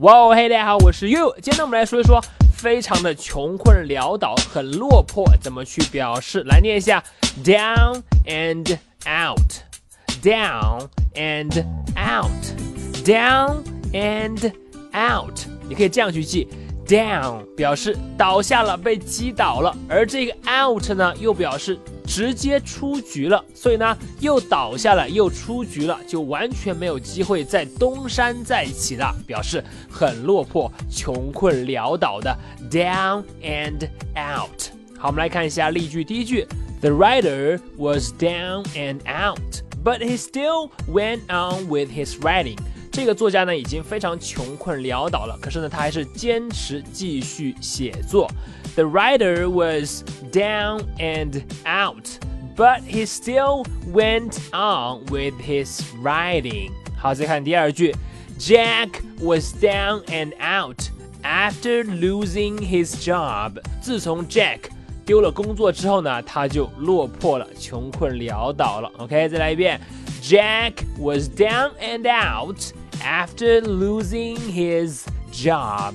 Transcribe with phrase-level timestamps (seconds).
[0.00, 1.34] 哇哦，嘿，大家好，我是 You。
[1.42, 2.22] 今天呢，我们来说一说
[2.56, 6.44] 非常的穷困潦倒、很落魄，怎么去表示？
[6.44, 7.02] 来念一下
[7.42, 11.64] ：down and out，down and
[11.96, 13.56] out，down
[13.92, 14.52] and
[14.94, 15.40] out。
[15.68, 16.46] 你可以这样去记。
[16.88, 23.44] Down 表示倒下了，被击倒了，而这个 out 呢，又表示直接出局了。
[23.54, 32.34] 所以呢，又倒下了，又出局了，就完全没有机会再东山再起了，表示很落魄、穷困潦倒的
[32.70, 34.70] down and out。
[34.98, 36.02] 好，我们来看一下例句。
[36.02, 36.46] 第一句
[36.80, 42.56] ，The writer was down and out, but he still went on with his writing.
[42.97, 48.29] 这个作家呢已经非常穷困潦倒了，可是呢他还是坚持继续写作。
[48.75, 52.07] The writer was down and out,
[52.55, 56.71] but he still went on with his writing.
[56.97, 57.95] 好，再看第二句，
[58.39, 58.89] Jack
[59.19, 60.89] was down and out
[61.23, 63.59] after losing his job.
[63.81, 64.59] 自从 Jack
[65.05, 68.89] 丢了工作之后呢，他就落魄了，穷困潦倒了。
[68.97, 69.79] OK，再来一遍，
[70.21, 72.57] Jack was down and out
[73.02, 75.94] after losing his job，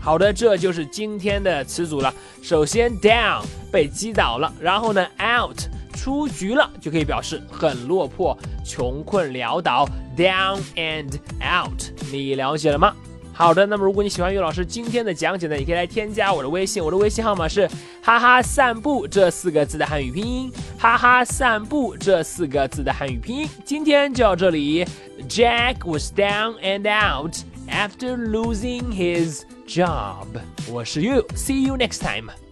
[0.00, 2.12] 好的，这就是今天的词组了。
[2.42, 5.58] 首先，down 被击倒了，然后呢，out
[5.94, 9.88] 出局了，就可以表示很落魄、穷困潦倒。
[10.16, 11.82] Down and out，
[12.12, 12.94] 你了解了吗？
[13.32, 17.68] 好的，那么如果你喜欢岳老师今天的讲解呢，你可以来添加我的微信，我的微信号码是
[18.00, 20.52] 哈哈散步这四个字的汉语拼音，
[20.83, 23.49] 哈哈散步这四个字的汉语拼音。
[23.63, 24.85] 今天就到这里。
[25.27, 27.35] Jack was down and out
[27.67, 30.25] after losing his job.
[30.69, 32.42] 我是 You，see you next time.